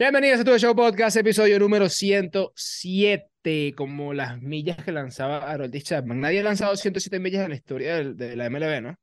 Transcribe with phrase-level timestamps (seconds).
[0.00, 6.20] Bienvenidos a tu show podcast, episodio número 107, como las millas que lanzaba Harold Chapman.
[6.20, 8.96] Nadie ha lanzado 107 millas en la historia del- de, la MLB, ¿no?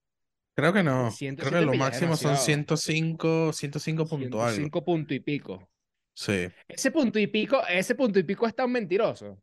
[0.56, 1.12] Creo que no.
[1.12, 2.46] 107 Creo que lo máximo son demasiado.
[2.78, 4.56] 105, 105 punto algo.
[4.56, 5.70] 105 punto y pico.
[6.16, 6.48] Sí.
[6.68, 9.38] Ese punto y pico, ese punto y pico es tan mentiroso.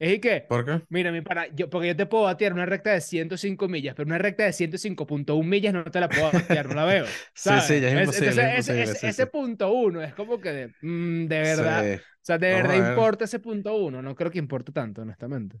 [0.00, 0.82] Es y que, ¿Por qué?
[0.88, 1.20] mira, mi
[1.54, 4.52] yo, porque yo te puedo batear una recta de 105 millas, pero una recta de
[4.54, 7.06] 105.1 millas no te la puedo batear, no la veo.
[7.34, 7.64] Sí, ¿sabes?
[7.66, 9.28] sí, ya es Es- imposible, entonces, es ese, imposible, ese- sí, ese sí.
[9.30, 12.00] punto uno es como que, de, mm, de verdad, Sí.
[12.02, 12.88] o sea, de Vamos verdad ver.
[12.90, 14.02] importa ese punto uno.
[14.02, 15.60] No creo que importe tanto, honestamente.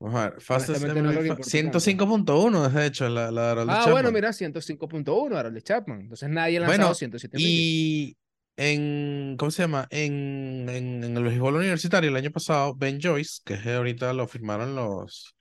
[0.00, 0.40] Vamos a ver.
[0.40, 3.92] Fastest no creo que MLB importe 105.1 de hecho, la, la de Harold Ah, Chapman.
[3.92, 6.00] bueno, mira, 105.1, Harold Chapman.
[6.02, 7.50] Entonces nadie ha lanzado Bueno, 107 millas.
[7.52, 8.16] Y
[8.56, 9.86] en, ¿cómo se llama?
[9.90, 14.28] En, en, en el béisbol universitario el año pasado, Ben Joyce, que es ahorita lo
[14.28, 15.34] firmaron los,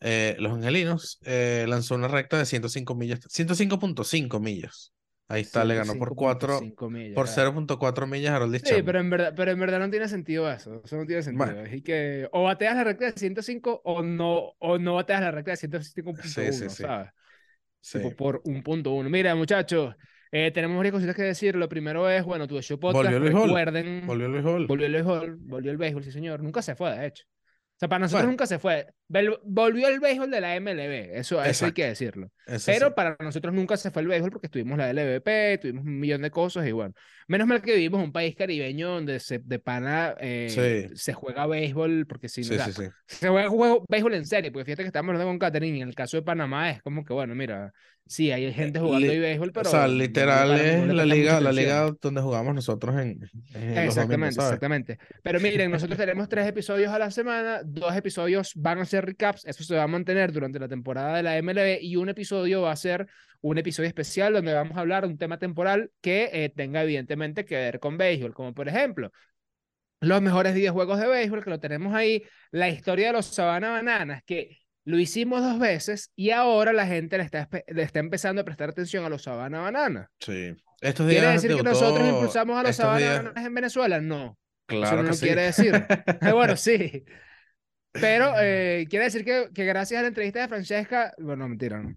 [0.00, 4.92] eh, los angelinos, eh, lanzó una recta de 105 millas, 105.5 millas.
[5.28, 7.52] Ahí está, le ganó por 4, 105.5 millas, por claro.
[7.52, 10.82] 0.4 millas a Harold Sí, pero en verdad, pero en verdad no tiene sentido eso.
[10.84, 11.46] Eso no tiene sentido.
[11.46, 11.82] Bueno.
[11.84, 15.56] Que o bateas la recta de 105 o no, o no bateas la recta de
[15.56, 16.82] 105.1, Sí, sí, sí.
[16.82, 17.10] ¿sabes?
[17.80, 17.98] Sí.
[17.98, 19.08] Tipo, por un punto uno.
[19.08, 19.94] Mira, muchachos,
[20.32, 21.54] eh, tenemos varias cositas que decir.
[21.54, 23.04] Lo primero es, bueno, tu show podcast.
[23.04, 23.48] Volvió el béisbol.
[23.48, 24.06] Recuerden.
[24.06, 24.66] Volvió el béisbol.
[24.66, 26.42] Volvió el béisbol, volvió el béisbol, sí, señor.
[26.42, 27.24] Nunca se fue, de hecho.
[27.26, 28.32] O sea, para nosotros Bueno.
[28.32, 28.86] nunca se fue.
[29.44, 32.30] Volvió el béisbol de la MLB, eso, eso hay que decirlo.
[32.46, 32.92] Eso Pero sí.
[32.96, 36.30] para nosotros nunca se fue el béisbol porque tuvimos la LVP, tuvimos un millón de
[36.30, 36.94] cosas y bueno.
[37.28, 40.96] Menos mal que vivimos en un país caribeño donde se, de pana eh, Sí.
[40.96, 44.82] se juega béisbol porque si no, Sí, se juega juego, béisbol en serio, porque fíjate
[44.82, 47.34] que estamos hablando con Catherine y en el caso de Panamá es como que, bueno,
[47.34, 47.72] mira,
[48.06, 50.94] sí, hay gente jugando li- ahí béisbol, pero o sea, no literal no es le
[50.94, 53.20] la liga, la liga donde jugamos nosotros en,
[53.54, 54.48] en domingos, Exactamente, ¿sabes?
[54.50, 54.98] exactamente.
[55.22, 59.44] Pero miren, nosotros tenemos tres episodios a la semana, dos episodios van a ser recaps,
[59.44, 62.72] eso se va a mantener durante la temporada de la MLB y un episodio va
[62.72, 63.06] a ser
[63.40, 67.44] un episodio especial donde vamos a hablar de un tema temporal que eh, tenga evidentemente
[67.44, 69.10] que ver con béisbol, como por ejemplo
[70.00, 74.22] los mejores videojuegos de béisbol, que lo tenemos ahí, la historia de los Sabana Bananas,
[74.26, 78.44] que lo hicimos dos veces y ahora la gente le está, le está empezando a
[78.44, 80.08] prestar atención a los Sabana Bananas.
[80.18, 80.54] Sí.
[80.80, 84.00] Estos ¿Quiere días decir que nosotros impulsamos a los estos Sabana días- Bananas en Venezuela?
[84.00, 84.36] No.
[84.66, 85.26] Claro Eso no que lo sí.
[85.26, 85.74] quiere decir.
[86.20, 87.04] Eh, bueno, sí.
[87.92, 91.96] Pero eh, quiere decir que, que gracias a la entrevista de Francesca, bueno, mentira, no.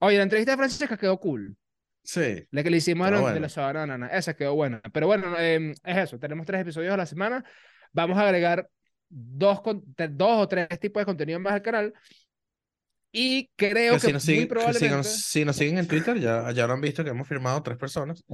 [0.00, 1.56] Oye, la entrevista de Francesca quedó cool.
[2.04, 2.44] Sí.
[2.50, 4.08] La que le hicimos los- de los Sabana Banana.
[4.08, 4.80] Esa quedó buena.
[4.92, 6.18] Pero bueno, eh, es eso.
[6.18, 7.44] Tenemos tres episodios a la semana.
[7.92, 8.68] Vamos a agregar
[9.08, 11.94] dos, con- dos o tres tipos de contenido más al canal.
[13.14, 14.96] Y creo Que que, si nos, muy siguen, que si probablemente...
[14.96, 18.24] nos- si nos siguen en Twitter, ya, ya habrán visto que hemos firmado tres personas.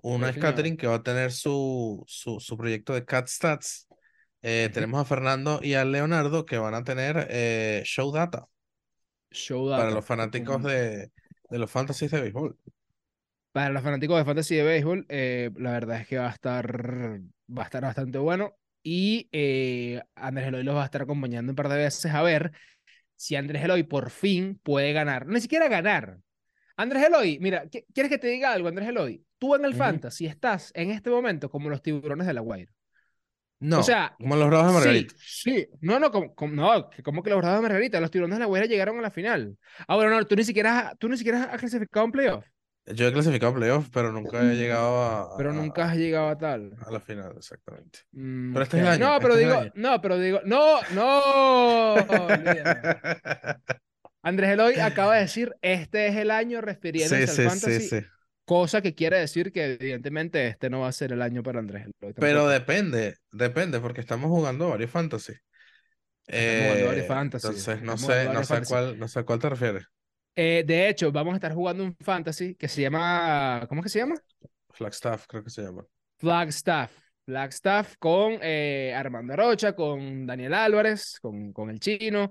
[0.00, 0.50] Una Sí, es señor.
[0.50, 3.87] Katherine, que va a tener su, su, su proyecto de Cat Stats.
[4.42, 4.70] Eh.
[4.72, 8.46] Tenemos a Fernando y a Leonardo, que van a tener eh, Show Data
[9.30, 11.10] Show para Data, los fanáticos de,
[11.50, 12.56] de los fantasies de béisbol.
[13.52, 17.20] Para los fanáticos de fantasy de béisbol, eh, la verdad es que va a estar,
[17.48, 18.54] va a estar bastante bueno.
[18.82, 22.52] Y eh, Andrés Eloy los va a estar acompañando un par de veces a ver
[23.16, 25.26] si Andrés Eloy por fin puede ganar.
[25.26, 26.18] No ni siquiera ganar.
[26.76, 29.24] Andrés Eloy, mira, ¿qui- ¿quieres que te diga algo, Andrés Eloy?
[29.38, 32.72] Tú en el fantasy estás en este momento como los tiburones de la Guaira.
[33.60, 35.14] No, sea, como los Bravos de Margarita.
[35.16, 35.68] Sí, sí.
[35.80, 38.40] No, no, como, como- no, que como que los Bravos de Margarita, los tiburones de
[38.40, 39.56] la Guaira llegaron a la final.
[39.86, 42.46] Ah, bueno, no, tú ni siquiera, has- tú ni siquiera has clasificado en playoff,
[42.86, 46.38] Yo he clasificado a playoffs, pero nunca he llegado a, pero nunca has llegado a
[46.38, 46.72] tal.
[46.86, 48.00] a la final, exactamente.
[48.12, 48.92] Mm, Pero este es el ok.
[48.94, 51.94] año, No, pero este digo, no, pero digo, no, no.
[54.22, 57.80] Andrés Eloy acaba de decir, este es el año refiriéndose Sí, al sí, sí, fantasy,
[57.80, 58.06] sí.
[58.48, 61.86] Cosa que quiere decir que evidentemente este no va a ser el año para Andrés.
[62.18, 65.34] Pero depende, depende, porque estamos jugando varios fantasy.
[66.36, 68.62] Estamos jugando varios Eh, fantasy, entonces no sé, no sé fantasy.
[68.62, 69.84] cuál, no sé a cuál te refieres.
[70.34, 73.88] Eh, de hecho, vamos a estar jugando un fantasy que se llama, ¿cómo es que
[73.90, 74.14] se llama?
[74.72, 75.84] Flagstaff, creo que se llama.
[76.18, 76.90] Flagstaff.
[77.26, 82.30] Flagstaff con eh, Armando Rocha, con Daniel Álvarez, con, con el chino,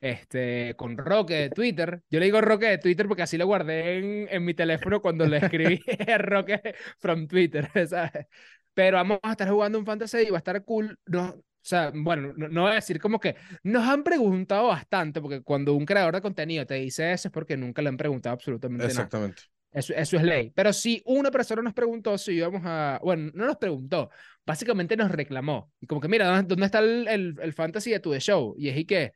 [0.00, 2.02] este, con Roque de Twitter.
[2.10, 5.26] Yo le digo Roque de Twitter porque así lo guardé en, en mi teléfono cuando
[5.26, 5.80] le escribí
[6.18, 6.60] Roque
[6.98, 8.26] from Twitter, ¿sabes?
[8.74, 10.98] Pero vamos a estar jugando un fantasy y va a estar cool.
[11.06, 15.20] No, o sea, bueno, no, no voy a decir como que nos han preguntado bastante,
[15.20, 18.34] porque cuando un creador de contenido te dice eso es porque nunca le han preguntado
[18.34, 18.88] absolutamente nada.
[18.88, 19.42] Exactamente.
[19.70, 20.50] Eso, eso es ley.
[20.54, 22.98] Pero si una persona nos preguntó si íbamos a.
[23.02, 24.10] Bueno, no nos preguntó.
[24.46, 25.70] Básicamente nos reclamó.
[25.80, 28.54] Y como que, mira, ¿dónde, está el, el, el fantasy de tu The show?
[28.56, 29.12] Y es y que.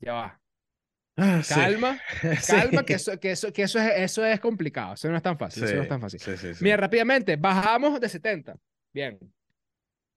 [0.00, 0.40] Ya va.
[1.16, 1.54] Ah, sí.
[1.54, 1.98] Calma,
[2.40, 2.52] Sí.
[2.52, 4.94] calma, que, eso, que, eso, que eso, es, eso es complicado.
[4.94, 5.64] Eso no es tan fácil.
[5.64, 6.20] Eso no es tan fácil.
[6.60, 8.56] Mira, rápidamente, bajamos de 70.
[8.92, 9.18] Bien,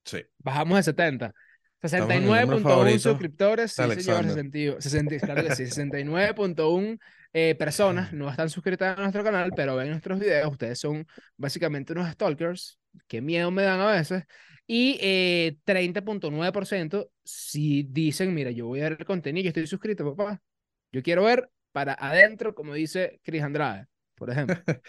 [0.03, 0.23] Sí.
[0.39, 1.27] bajamos de 70.
[1.27, 4.81] en el número 69.1 favorito suscriptores, sí, señor, Alexander.
[4.81, 6.99] 60, 60, claro que sí, 69.1
[7.31, 10.51] eh, personas no están suscritas a nuestro canal, pero ven nuestros videos.
[10.51, 11.05] Ustedes son
[11.37, 14.23] básicamente unos stalkers qué miedo me dan a veces.
[14.67, 20.15] Y eh, 30.9% si dicen, mira, yo voy a ver el contenido, yo estoy suscrito,
[20.15, 20.41] papá.
[20.91, 24.55] Yo quiero ver para adentro, como dice Cris Andrade, por ejemplo.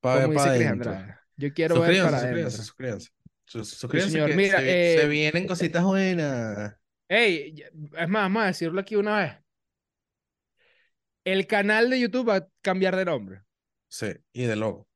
[0.00, 0.66] Pa- como dice.
[0.66, 1.14] Andrade.
[1.36, 2.50] Yo quiero ver para suscríbanse, adentro.
[2.50, 3.10] suscríbanse.
[3.44, 4.34] Sus- Suscríbanse señor.
[4.34, 6.76] Mira, se, se eh, vienen cositas buenas.
[7.08, 9.32] Ey, ya- es más, vamos a decirlo aquí una vez.
[11.24, 13.42] El canal de YouTube va a cambiar de nombre.
[13.88, 14.88] Sí, y de logo.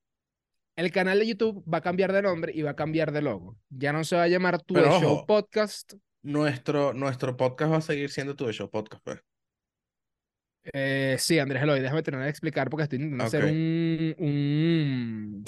[0.76, 3.56] El canal de YouTube va a cambiar de nombre y va a cambiar de logo.
[3.70, 5.26] Ya no se va a llamar Tu Pero Show ojo.
[5.26, 5.94] Podcast.
[6.23, 9.20] Nuestro, nuestro podcast va a seguir siendo tu show podcast, pues.
[10.73, 15.44] Eh, sí, Andrés Eloy, déjame terminar de explicar porque estoy intentando hacer un, un,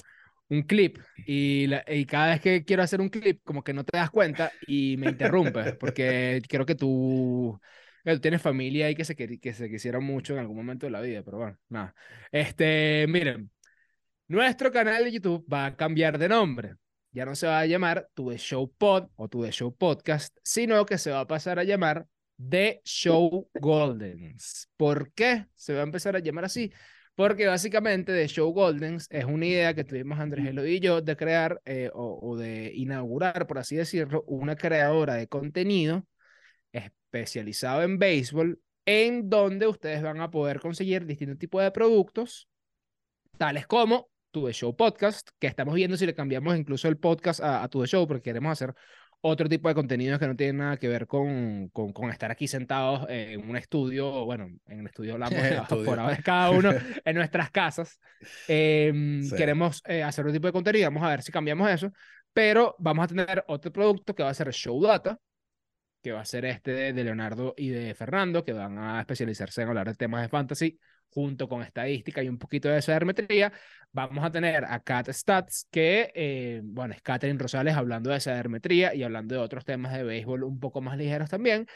[0.48, 3.84] un clip y, la- y cada vez que quiero hacer un clip como que no
[3.84, 7.60] te das cuenta y me interrumpes porque creo que tú,
[8.04, 10.92] que tú tienes familia y que se, que se quisieron mucho en algún momento de
[10.92, 11.94] la vida, pero bueno, nada.
[12.30, 13.50] Este, miren,
[14.28, 16.76] nuestro canal de YouTube va a cambiar de nombre.
[17.12, 20.98] Ya no se va a llamar Tu Show Pod o Tu Show Podcast, sino que
[20.98, 22.06] se va a pasar a llamar
[22.38, 24.68] The Show Goldens.
[24.76, 26.70] ¿Por qué se va a empezar a llamar así?
[27.14, 31.16] Porque básicamente The Show Goldens es una idea que tuvimos Andrés Eloy y yo de
[31.16, 36.06] crear eh, o, o de inaugurar, por así decirlo, una creadora de contenido
[36.70, 42.48] especializado en béisbol, en donde ustedes van a poder conseguir distintos tipos de productos,
[43.38, 47.40] tales como Tu The Show Podcast, que estamos viendo si le cambiamos incluso el podcast
[47.40, 48.74] a, a Tu The Show, porque queremos hacer
[49.20, 52.46] otro tipo de contenidos que no tienen nada que ver con, con, con estar aquí
[52.46, 56.70] sentados en un estudio, bueno, en el estudio hablamos de- ahora cada uno
[57.04, 57.98] en nuestras casas.
[58.46, 59.34] Em, Sí.
[59.36, 61.90] Queremos eh, hacer otro tipo de contenido, vamos a ver si cambiamos eso,
[62.32, 65.18] pero vamos a tener otro producto que va a ser Show Data,
[66.00, 69.62] que va a ser este de, de Leonardo y de Fernando, que van a especializarse
[69.62, 70.78] en hablar de temas de fantasy
[71.10, 73.52] junto con estadística y un poquito de sabermetría.
[73.92, 78.94] Vamos a tener a Cat Stats, que, eh, bueno, es Catherine Rosales hablando de sabermetría
[78.94, 81.66] y hablando de otros temas de béisbol un poco más ligeros también.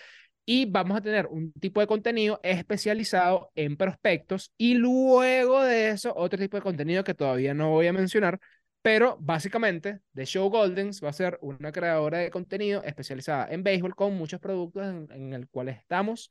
[0.45, 6.13] Y vamos a tener un tipo de contenido especializado en prospectos y luego de eso
[6.17, 8.41] otro tipo de contenido que todavía no voy a mencionar,
[8.83, 13.95] pero básicamente The Show Goldens va a ser una creadora de contenido especializada en béisbol
[13.95, 16.29] con muchos productos en, en el cual estamos.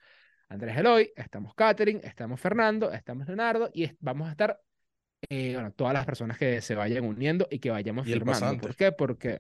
[0.52, 4.60] Andrés Eloy, estamos Catherine, estamos Fernando, estamos Leonardo y vamos a estar,
[5.30, 8.58] eh, bueno, todas las personas que se vayan uniendo y que vayamos Y firmando.
[8.58, 8.92] ¿Por qué?
[8.92, 9.40] Porque...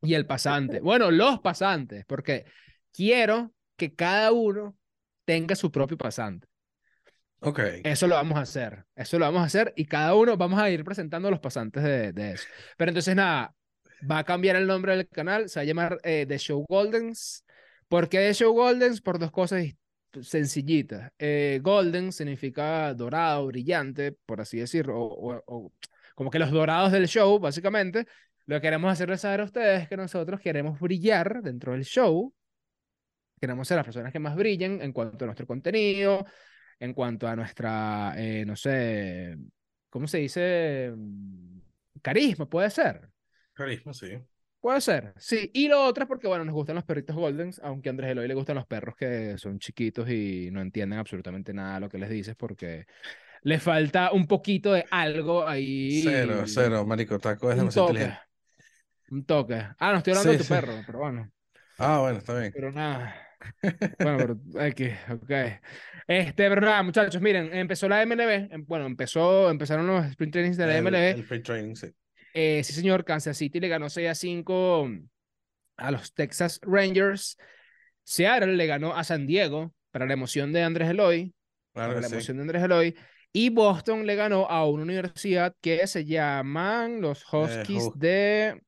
[0.00, 0.78] Y el pasante.
[0.78, 2.44] Bueno, los pasantes, porque
[2.92, 4.76] quiero que cada uno
[5.24, 6.46] tenga su propio pasante.
[7.40, 7.58] Ok.
[7.82, 8.84] Eso lo vamos a hacer.
[8.94, 12.12] Eso lo vamos a hacer y cada uno vamos a ir presentando los pasantes de,
[12.12, 12.46] de eso.
[12.76, 13.56] Pero entonces, nada,
[14.08, 17.44] va a cambiar el nombre del canal, se va a llamar eh, The Show Goldens.
[17.88, 19.00] ¿Por qué The Show Goldens?
[19.00, 19.64] Por dos cosas
[20.22, 21.12] sencillitas.
[21.18, 25.72] Eh, golden significa dorado, brillante, por así decirlo, o,
[26.14, 28.06] como que los dorados del show, básicamente.
[28.46, 32.34] Lo que queremos hacerles saber a ustedes es que nosotros queremos brillar dentro del show.
[33.40, 36.26] Queremos ser las personas que más brillen en cuanto a nuestro contenido,
[36.80, 39.36] en cuanto a nuestra, eh, no sé,
[39.90, 40.92] ¿cómo se dice?
[42.02, 43.10] Carisma, puede ser.
[43.52, 44.18] Carisma, sí.
[44.60, 45.50] Puede ser, sí.
[45.54, 48.26] Y lo otro es porque, bueno, nos gustan los perritos Goldens, aunque a Andrés Eloy
[48.26, 51.98] le gustan los perros que son chiquitos y no entienden absolutamente nada de lo que
[51.98, 52.86] les dices porque
[53.42, 56.02] le falta un poquito de algo ahí.
[56.02, 57.18] Cero, cero, marico.
[57.20, 58.20] Taco es demasiado inteligente.
[59.10, 59.64] Un toque.
[59.78, 60.52] Ah, no estoy hablando de tu sí.
[60.52, 61.30] perro, pero bueno.
[61.78, 62.52] Ah, bueno, está bien.
[62.54, 63.14] Pero nada.
[64.00, 64.18] Bueno,
[64.50, 65.30] pero X, ok.
[66.08, 68.48] Este, pero nada, muchachos, miren, empezó la MLB.
[68.52, 71.10] em- Bueno, empezó, empezaron los sprint trainings de la El, MLB.
[71.14, 71.86] el free training, sí.
[72.34, 74.88] Eh, sí, señor, Kansas City le ganó 6 a 5
[75.76, 77.36] a los Texas Rangers.
[78.04, 81.34] Seattle le ganó a San Diego para la emoción de Andrés Eloy.
[81.72, 82.14] Claro para la sí.
[82.14, 82.96] emoción de Andrés Eloy.
[83.32, 88.60] Y Boston le ganó a una universidad que se llaman los Huskies Hus- de.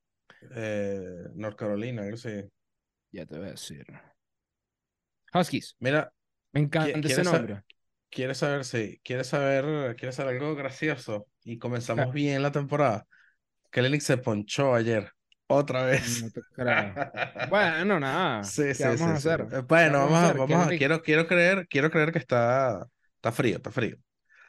[0.55, 2.03] Eh, North Carolina.
[3.13, 3.85] Ya te voy a decir.
[5.33, 5.77] Huskies.
[5.79, 6.13] Mira,
[6.53, 7.63] Me encanta ese ¿quieres sa- nombre.
[8.11, 11.27] ¿quieres saber si quieres saber, quieres saber algo gracioso?
[11.45, 12.13] Y comenzamos Ah.
[12.13, 13.07] bien la temporada.
[13.71, 15.11] Kelenic se ponchó ayer.
[15.47, 16.23] Otra vez.
[16.23, 16.95] No te creo.
[17.49, 18.45] Bueno, nada.
[18.45, 19.29] Sí, ¿Qué sí, vamos sí, a sí.
[19.29, 19.41] hacer?
[19.41, 22.87] Eh, ¿Qué Bueno, vamos a, vamos quiero, quiero creer, quiero creer que está,
[23.17, 23.97] está frío, está frío.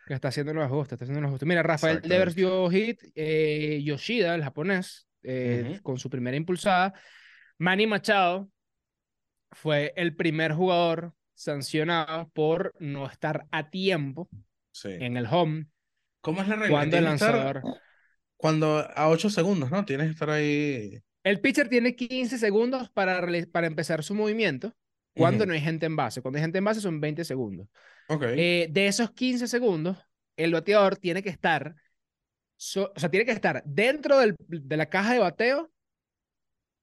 [0.06, 1.48] que está haciendo los ajustes, está haciendo los ajustes.
[1.48, 6.94] Mira, Rafael Devers dio hit, eh, Yoshida, el japonés, eh, con su primera impulsada.
[7.58, 8.50] Manny Machado
[9.52, 14.30] fue el primer jugador sancionado por no estar a tiempo
[14.74, 14.90] Sí.
[14.90, 15.66] en el home
[16.22, 16.70] ¿Cómo es la regla?
[16.70, 17.62] cuando el estar- lanzador.
[18.42, 19.86] Cuando a 8 segundos, ¿no?
[19.86, 21.00] Tienes que estar ahí.
[21.24, 24.74] El pitcher tiene 15 segundos para, para empezar su movimiento
[25.14, 26.22] cuando no hay gente en base.
[26.22, 27.68] Cuando hay gente en base son 20 segundos.
[28.38, 29.98] Eh, de esos 15 segundos,
[30.36, 31.76] el bateador tiene que estar
[32.58, 35.72] So- o sea, tiene que estar dentro del- de la caja de bateo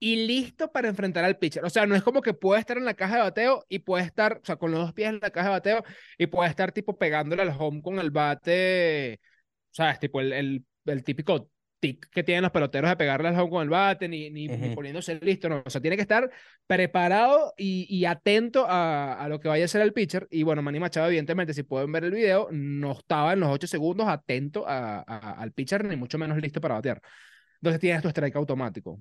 [0.00, 1.64] y listo para enfrentar al pitcher.
[1.64, 4.04] O sea, no es como que puede estar en la caja de bateo y puede
[4.04, 5.84] estar, o sea, con los dos pies en la caja de bateo
[6.16, 9.20] y puede estar tipo pegándole al home con el bate,
[9.70, 9.98] ¿sabes?
[10.00, 13.62] Tipo el, el, el típico tic que tienen los peloteros de pegarle al home con
[13.62, 14.74] el bate, ni, ni, ni Ujú.
[14.74, 15.62] poniéndose listo, no.
[15.64, 16.28] O sea, tiene que estar
[16.66, 20.26] preparado y, y atento a, a lo que vaya a hacer el pitcher.
[20.30, 23.66] Y bueno, Manny Machado, evidentemente, si pueden ver el video, no estaba en los ocho
[23.68, 27.00] segundos atento a, a- al pitcher, ni mucho menos listo para batear.
[27.60, 29.00] Entonces tienes tu strike automático.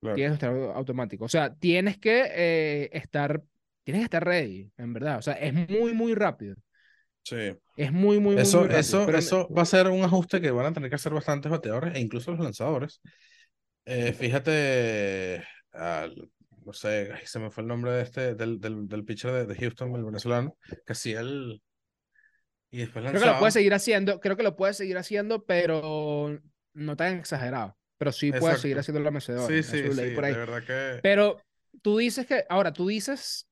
[0.00, 0.14] Claro.
[0.14, 1.24] Tienes tu strike automático.
[1.24, 3.42] O sea, tienes que eh, estar,
[3.84, 5.18] tienes que estar ready, en verdad.
[5.18, 6.54] O sea, es muy, muy rápido.
[7.24, 7.56] Sí.
[7.76, 10.66] Es muy, muy, Eso, muy eso, Pero- eso va a ser un ajuste que van
[10.66, 13.00] a tener que hacer bastantes bateadores e incluso los lanzadores.
[13.84, 16.30] Eh, fíjate, al-
[16.64, 19.54] no sé, se me fue el nombre de este, del, del, del pitcher de, de
[19.56, 21.60] Houston, el venezolano, que hacía el.
[22.70, 26.38] Y después Creo que lo puede seguir haciendo, creo que lo puede seguir haciendo, pero
[26.74, 27.76] no tan exagerado.
[27.98, 28.80] Pero sí puede seguir Exacto.
[28.80, 29.46] haciendo la mecedora.
[29.46, 30.32] Sí, sí, sí, por ahí.
[30.32, 31.00] de verdad que.
[31.02, 31.40] Pero
[31.82, 33.46] tú dices que, ahora tú dices,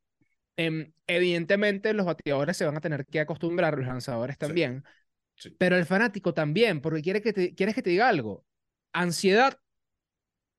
[0.61, 4.85] em, evidentemente los bateadores se van a tener que acostumbrar, los lanzadores también,
[5.37, 5.50] sí.
[5.59, 8.45] pero el fanático también, porque quiere que te, quieres que te diga algo.
[8.93, 9.57] Ansiedad.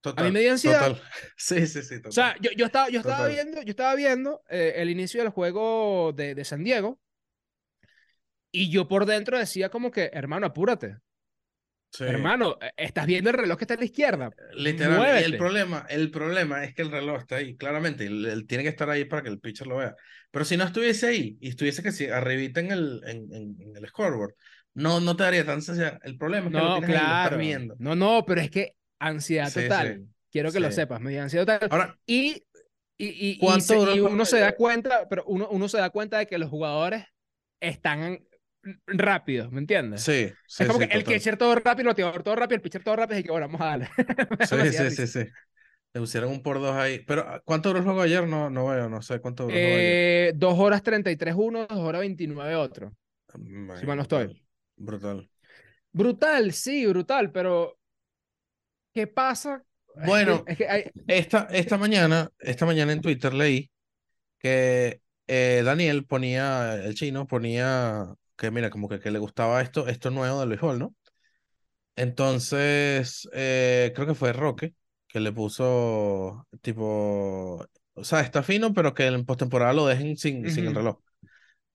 [0.02, 0.88] Total, me dio ansiedad.
[0.88, 1.04] total.
[1.38, 1.96] Sí, sí, sí.
[2.06, 3.34] O sea, yo, yo estaba, yo estaba Total.
[3.34, 7.00] viendo, yo estaba viendo eh, el inicio del juego de, de San Diego
[8.52, 10.98] y yo por dentro decía como que, hermano, apúrate.
[11.92, 12.06] Sí.
[12.06, 14.32] Hermano, eh, estás viendo el reloj que está a la izquierda.
[14.54, 15.26] Literal, Muévete.
[15.26, 18.70] el problema, el problema es que el reloj está ahí, claramente, él, él tiene que
[18.70, 19.96] estar ahí para que el pitcher lo vea.
[20.32, 23.76] Pero si no estuviese ahí y estuviese que si arribita en el, en, en- en
[23.78, 24.34] el scoreboard,
[24.74, 26.00] no, no te daría tanta ansiedad.
[26.04, 27.38] El problema es que lo No, tienes ahí, lo estás claro.
[27.38, 27.76] viendo.
[27.80, 29.68] No, no, pero es que ansiedad Sí, sí.
[29.68, 30.08] total.
[30.32, 31.68] Quiero que lo sepas, me ansiedad total.
[31.72, 32.46] Ahora, Y,
[32.98, 35.90] y, y, y ¿Cuánto se- y uno se da cuenta, pero uno, uno se da
[35.90, 37.04] cuenta de que los jugadores
[37.60, 38.20] están
[38.88, 40.02] rápidos, ¿me entiendes?
[40.02, 42.62] sí, sí, es como sí, que el catcher todo rápido, el bateador todo rápido, el
[42.62, 43.90] pitcher todo rápido, y que bueno, vamos a darle.
[44.42, 45.20] Sí, sí, sí, sí.
[45.94, 47.00] Le pusieron un por dos ahí.
[47.06, 48.28] Pero, ah, ¿cuánto duró el juego ayer?
[48.28, 49.58] No, no veo, no sé cuánto duró.
[49.58, 52.94] Eh, 2 horas 33 uno, 2 horas 29 otro.
[53.38, 54.42] Man, si mal no estoy.
[54.78, 55.30] brutal,
[55.94, 56.52] Brutal.
[56.54, 57.78] Sí, brutal, pero
[58.94, 59.64] ¿qué pasa?
[59.96, 63.70] Es que- Bueno, es que hay- Esta, esta mañana, esta mañana en Twitter leí
[64.40, 69.88] que eh, Daniel ponía, el chino ponía que mira, como que, que le gustaba esto,
[69.90, 70.96] esto nuevo del béisbol, ¿no?
[71.96, 74.74] Entonces, eh, creo que fue Roque
[75.08, 80.50] que le puso tipo, o sea, está fino, pero que en postemporada lo dejen sin,
[80.50, 80.96] sin el reloj.
[80.98, 81.04] O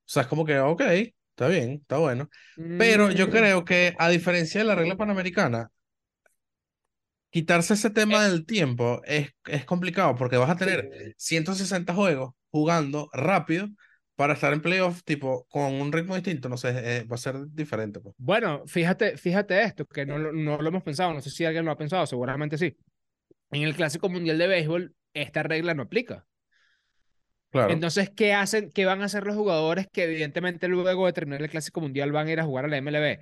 [0.06, 0.82] sea, es como que, ok,
[1.30, 2.30] está bien, está bueno.
[2.76, 5.70] Pero yo Mm, creo que a diferencia de la regla panamericana,
[7.30, 8.26] quitarse ese tema Eh.
[8.26, 13.68] del tiempo es, es complicado porque vas a tener 160 juegos jugando rápido
[14.16, 17.37] para estar en playoff, tipo, con un ritmo distinto, no sé, eh, va a ser
[17.50, 18.00] diferente.
[18.00, 18.14] Pues.
[18.18, 21.70] Bueno, fíjate, fíjate esto, que no, no lo hemos pensado, no sé si alguien lo
[21.70, 22.75] ha pensado, seguramente sí.
[23.50, 26.26] En el Clásico Mundial de Béisbol, esta regla no aplica.
[27.50, 28.70] Claro, Entonces, ¿qué hacen?
[28.70, 32.26] ¿Qué van a hacer los jugadores que evidentemente luego de terminar el Clásico Mundial van
[32.26, 33.20] a ir a jugar a la MLB?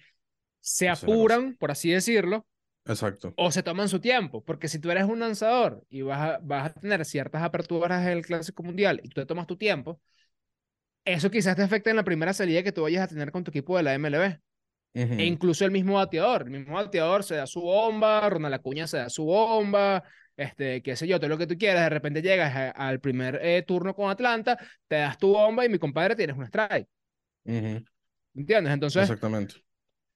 [0.61, 2.47] Se apuran, por así decirlo,
[2.87, 3.35] exacto.
[3.37, 6.71] o se toman su tiempo, porque si tú eres un lanzador y vas a, vas
[6.71, 10.01] a tener ciertas aperturas en el Clásico Mundial y tú te tomas tu tiempo,
[11.05, 13.51] eso quizás te afecte en la primera salida que tú vayas a tener con tu
[13.51, 14.41] equipo de la MLB.
[15.17, 18.99] E incluso el mismo bateador, el mismo bateador se da su bomba, Ronald Acuña se
[18.99, 20.03] da su bomba,
[20.37, 23.39] este, qué sé yo, todo lo que tú quieras, de repente llegas a- al primer
[23.43, 24.59] eh, turno con Atlanta,
[24.89, 26.89] te das tu bomba y mi compadre tienes un strike,
[27.47, 27.85] Ujú,
[28.35, 28.73] ¿entiendes?
[28.73, 29.63] Entonces, Exactamente.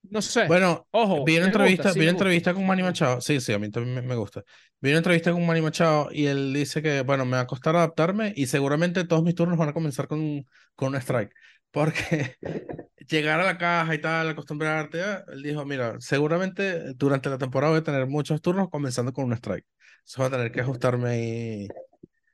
[0.02, 3.20] No sé, Bueno, ojo, vi una gusta, entrevista, sí vi una entrevista con Manny Machado.
[3.20, 4.42] Sí, sí, a mí también me, gusta.
[4.80, 7.76] Vi una entrevista con Manny Machado y él dice que, bueno, me va a costar
[7.76, 11.32] adaptarme y seguramente todos mis turnos van a comenzar con, con un strike.
[11.70, 12.36] Porque
[13.08, 17.72] llegar a la caja y tal, acostumbrarte, ah, él dijo, mira, seguramente durante la temporada
[17.72, 19.66] voy a tener muchos turnos comenzando con un strike.
[20.06, 21.68] Eso va a tener que ajustarme ahí.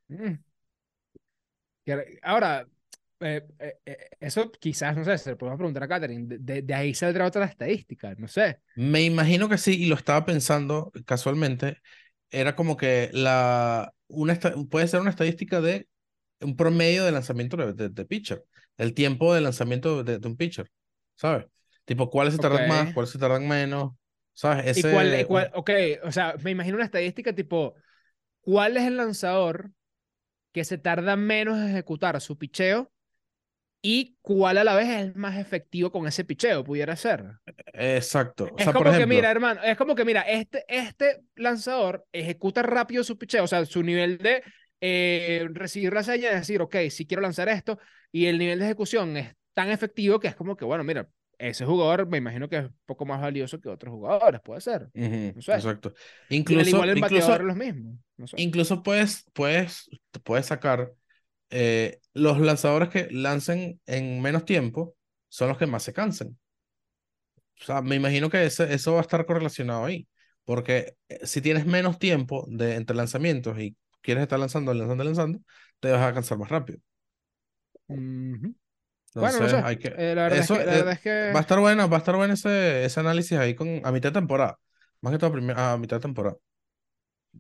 [0.09, 0.35] Mm.
[2.23, 2.67] Ahora,
[3.25, 6.75] eh, eh, eh, eso quizás, no sé, se lo podemos preguntar a Catherine, de, de-
[6.75, 8.61] ahí saldrá otra estadística, no sé.
[8.75, 11.81] Me imagino que sí, y lo estaba pensando casualmente.
[12.31, 14.39] Era como que la, una,
[14.71, 15.89] puede ser una estadística de
[16.41, 18.45] un promedio de lanzamiento de, de, de pitcher.
[18.77, 20.71] El tiempo de lanzamiento de, de un pitcher,
[21.17, 21.47] ¿sabes?
[21.85, 22.95] Tipo, cuáles se tardan más, Ok.
[22.95, 23.93] cuáles se tardan menos,
[24.35, 24.67] ¿sabes?
[24.73, 25.71] ¿Y cuál, y Ese, cuál- ok,
[26.05, 27.75] o sea, me imagino una estadística tipo,
[28.43, 29.73] ¿cuál es el lanzador
[30.53, 32.93] que se tarda menos en ejecutar su picheo
[33.85, 37.25] y cuál a la vez es el más efectivo con ese picheo, pudiera ser?
[37.73, 38.55] exacto.
[38.57, 41.23] O Es sea, por como que, ejemplo, mira, hermano, es como que, mira, este, este
[41.37, 44.43] lanzador ejecuta rápido su picheo, o sea, su nivel de
[44.81, 47.79] eh, recibir la señal es decir, ok, si quiero lanzar esto,
[48.13, 51.65] y el nivel de ejecución es tan efectivo que es como que, bueno, mira, ese
[51.65, 54.89] jugador me imagino que es un poco más valioso que otros jugadores, puede ser.
[54.95, 55.53] Ujú, No sé.
[55.53, 55.95] Exacto.
[56.29, 57.97] Incluso, igual en incluso, los mismos.
[58.17, 58.37] No sé.
[58.37, 59.91] incluso puedes, puedes,
[60.23, 60.93] puedes sacar
[61.55, 64.97] eh, los lanzadores que lancen en menos tiempo
[65.29, 66.39] son los que más se cansan.
[67.61, 70.09] O sea, me imagino que ese- eso va a estar correlacionado ahí.
[70.45, 75.41] Porque eh, si tienes menos tiempo de, entre lanzamientos y quieres estar lanzando, lanzando, lanzando,
[75.81, 76.79] te vas a cansar más rápido.
[79.19, 79.65] Bueno, no Entonces, sé.
[79.65, 79.97] hay que...
[79.97, 81.89] Eh, la verdad Eso es que, la eh, verdad es que va a estar bueno,
[81.89, 84.59] va a estar bueno ese, ese análisis ahí con, a mitad de temporada.
[85.01, 86.37] Más que todo a, primer- a mitad de temporada.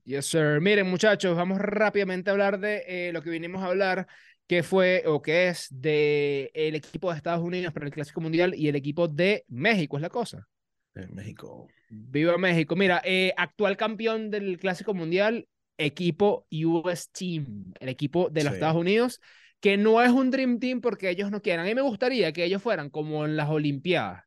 [0.03, 0.61] Yes, sir.
[0.61, 4.07] Miren, muchachos, vamos rápidamente a hablar de eh, lo que vinimos a hablar,
[4.47, 8.55] que fue o que es de el equipo de Estados Unidos para el Clásico Mundial
[8.55, 10.47] y el equipo de México, es la cosa.
[10.95, 11.69] En México.
[11.89, 12.77] Viva México.
[12.77, 15.49] Mira, eh, actual campeón del Clásico Mundial,
[15.79, 18.55] equipo US Team, el equipo de los Sí.
[18.57, 19.21] Estados Unidos,
[19.61, 21.65] que no es un Dream Team porque ellos no quieran.
[21.65, 24.25] A mí me gustaría que ellos fueran como en las Olimpiadas.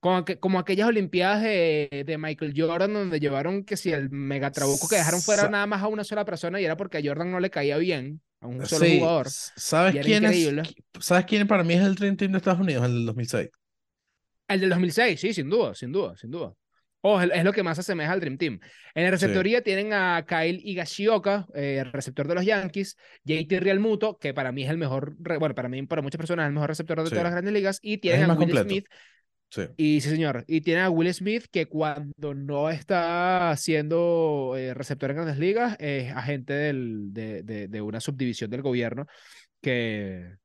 [0.00, 4.50] Como, aqu- como aquellas Olimpiadas de, de Michael Jordan, donde llevaron que si el mega
[4.50, 7.02] trabuco que dejaron fuera Sa- nada más a una sola persona y era porque a
[7.04, 9.28] Jordan no le caía bien, a un solo Sí, jugador.
[9.28, 10.50] ¿sabes quién es?
[11.00, 12.86] ¿Sabes quién para mí es el Dream Team de Estados Unidos?
[12.86, 13.50] El del 2006.
[14.48, 16.54] El del 2006, sí, sin duda, sin duda, sin duda.
[17.02, 18.60] Oh, es, lo que más asemeja al Dream Team.
[18.94, 24.34] En la receptoría tienen a Kyle Higashioka, eh, receptor de los Yankees, JT Realmuto, que
[24.34, 26.98] para mí es el mejor, bueno, para mí, para muchas personas es el mejor receptor
[26.98, 27.10] de Sí.
[27.10, 28.68] todas las grandes ligas, y tienen a Will completo.
[28.68, 28.86] Smith,
[29.50, 29.62] Sí.
[29.76, 35.10] y sí, señor, y tienen a Will Smith, que cuando no está siendo eh, receptor
[35.10, 39.06] en grandes ligas, es agente del, de, de, de una subdivisión del gobierno
[39.60, 40.36] que,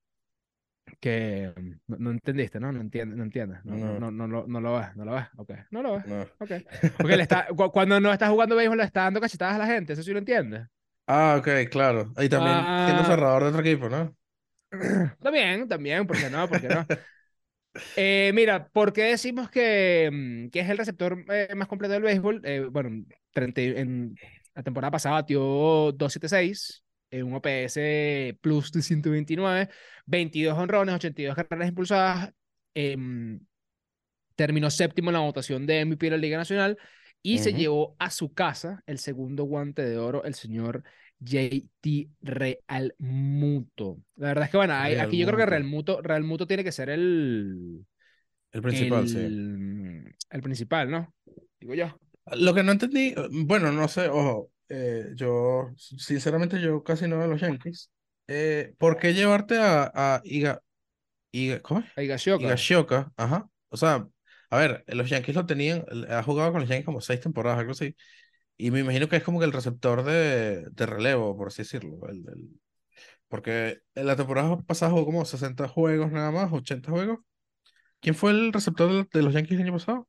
[1.00, 1.53] que
[1.88, 2.71] no, no entendiste, ¿no?
[2.71, 3.59] No entiendes, no entiendes.
[3.63, 4.12] No, no, No.
[4.12, 5.25] no, no, no lo ves, no lo ves.
[5.38, 6.07] Ok, no lo ves.
[6.07, 6.21] No.
[6.39, 6.51] Ok.
[6.97, 9.67] Porque le está, cu- cuando no está jugando béisbol le está dando cachetadas a la
[9.67, 10.67] gente, eso sí lo entiendes.
[11.07, 12.12] Ah, ok, claro.
[12.17, 13.05] Y también siendo Ah.
[13.05, 14.15] cerrador de otro equipo, ¿no?
[15.21, 16.50] También, también, ¿por qué no?
[16.50, 16.85] ¿Por qué no?
[17.98, 22.03] Eh, mira, ¿por qué decimos que, mm, que es el receptor eh, más completo del
[22.03, 22.41] béisbol?
[22.44, 24.15] Eh, bueno, 30 y- en
[24.53, 25.39] la temporada pasada batió
[25.94, 29.70] 276, eh, un OPS plus de 129,
[30.05, 32.33] 22 honrones, 82 carreras impulsadas,
[32.74, 33.40] em,
[34.35, 36.77] terminó séptimo en la votación de MVP de la Liga Nacional
[37.22, 37.59] y se Ujú.
[37.59, 40.83] llevó a su casa el segundo guante de oro, el señor
[41.20, 43.98] JT Realmuto.
[44.16, 45.94] La verdad es que, bueno, hay- aquí yo creo que Realmuto.
[45.94, 47.86] Realmuto, Realmuto tiene que ser el,
[48.51, 49.18] El principal, sí.
[49.18, 51.14] el, el principal, ¿no?
[51.60, 52.00] Digo yo.
[52.38, 53.14] Lo que no entendí,
[53.46, 57.92] bueno, no sé, ojo, eh, yo, sinceramente, yo casi no veo a los Yankees.
[58.28, 60.62] Eh, ¿por qué llevarte a, a Iga,
[61.32, 61.88] Iga, ¿cómo es?
[61.98, 62.46] Higashioka.
[62.46, 63.50] Higashioka, ajá.
[63.70, 64.08] O sea,
[64.50, 67.74] a ver, los Yankees lo tenían, ha jugado con los Yankees como seis temporadas, algo
[67.74, 67.96] así.
[68.57, 72.00] Y me imagino que es como que el receptor de, de relevo, por así decirlo.
[72.09, 72.59] el- el-
[73.27, 77.20] porque en la temporada pasada jugó como 60 juegos nada más, 80 juegos.
[78.00, 80.07] ¿Quién fue el receptor de, los Yankees el año pasado?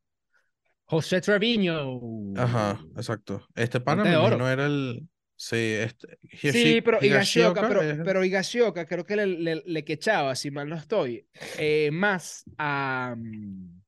[0.84, 1.90] José Treviño.
[2.36, 3.46] Ajá, exacto.
[3.54, 5.08] Este pana imagino era el.
[5.34, 6.18] Sí, este.
[6.30, 10.50] Sí, pero Higashioka, Higashioka pero, es pero Higashioka creo que le, le, le quechaba, si
[10.50, 11.26] mal no estoy,
[11.58, 13.80] eh, más a, mm,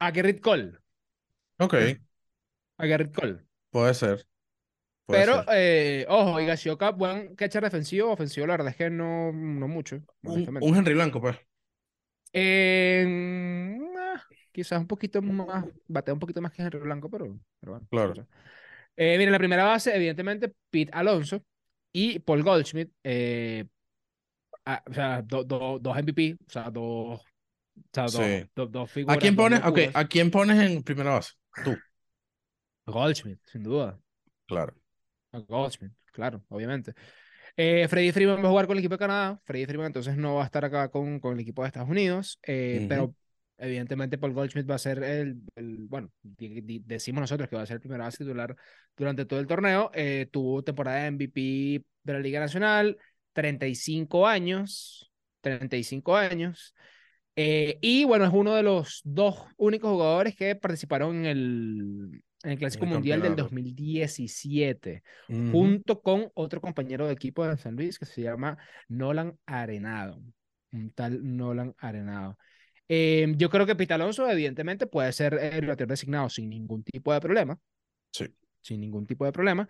[0.00, 0.72] a Gerrit Cole.
[1.58, 1.74] Ok,
[2.78, 3.44] A Gerrit Cole.
[3.70, 4.26] puede ser.
[5.06, 5.44] Puede Pero, ser.
[5.52, 10.56] eh, ojo, Higashioka, buen catcher defensivo, ofensivo, la verdad es que no, no mucho, Un,
[10.60, 11.36] un Henry Blanco, pues.
[12.32, 17.72] Eh, ah, quizás un poquito más, batea un poquito más que Henry Blanco, pero, pero
[17.72, 17.88] bueno.
[17.90, 18.18] Claro.
[18.96, 21.42] Eh, mira, en la primera base, evidentemente, Pete Alonso
[21.92, 23.66] y Paul Goldschmidt, eh,
[24.66, 27.24] ah, o sea, do- do- dos MVP, o sea, dos, o
[27.92, 28.50] sea, dos, Sí.
[28.54, 29.60] dos ¿A figuras, quién pones?
[29.64, 29.94] Ok, locuras.
[29.94, 31.32] ¿a quién pones en primera base?
[31.62, 31.82] Tú.
[32.92, 33.98] Goldschmidt, sin duda.
[34.46, 34.74] Claro.
[35.32, 36.94] Goldschmidt, claro, obviamente.
[37.56, 39.40] Eh, Freddy Freeman va a jugar con el equipo de Canadá.
[39.44, 42.38] Freddy Freeman entonces no va a estar acá con, con el equipo de Estados Unidos.
[42.42, 42.86] eh.
[42.88, 43.14] Pero
[43.58, 47.74] evidentemente Paul Goldschmidt va a ser el, el- bueno, decimos nosotros que va a ser
[47.76, 48.54] el primer base titular
[48.96, 49.90] durante todo el torneo.
[49.92, 52.96] Eh, tuvo temporada de MVP de la Liga Nacional,
[53.32, 56.74] 35 años, 35 años.
[57.34, 62.52] Eh, y bueno, es uno de los dos únicos jugadores que participaron en el, en
[62.52, 63.54] el Clásico el Mundial del campeonato.
[63.54, 65.50] 2017 Ujú.
[65.50, 70.20] junto con otro compañero de equipo de San Luis que se llama Nolan Arenado.
[70.72, 72.38] Un tal Nolan Arenado.
[72.88, 77.12] Eh, yo creo que Pete Alonso, evidentemente, puede ser el bateador designado sin ningún tipo
[77.12, 77.58] de problema.
[78.12, 78.26] Sí.
[78.62, 79.68] Sin ningún tipo de problema.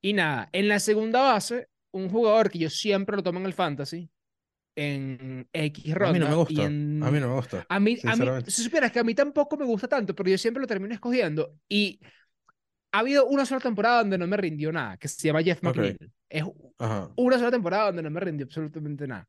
[0.00, 3.54] Y nada, en la segunda base, un jugador que yo siempre lo tomo en el
[3.54, 4.10] fantasy,
[4.76, 6.10] en X ronda.
[6.10, 6.62] A mí no me gusta.
[6.64, 7.66] en- A mí no me gusta.
[7.68, 10.38] a mí, a mí, si supieras que a mí tampoco me gusta tanto, pero yo
[10.38, 11.54] siempre lo termino escogiendo.
[11.68, 12.00] Y
[12.92, 15.62] ha habido una sola temporada donde no me rindió nada, que se llama Jeff.
[15.62, 16.12] McNeil.
[16.28, 16.44] Es
[16.78, 17.10] Ajá.
[17.16, 19.28] una sola temporada donde no me rindió absolutamente nada.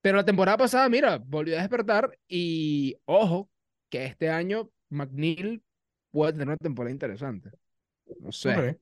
[0.00, 3.50] Pero la temporada pasada, mira, volvió a despertar y ojo,
[3.90, 5.62] que este año McNeil
[6.10, 7.50] puede tener una temporada interesante.
[8.20, 8.78] No sé, Ok.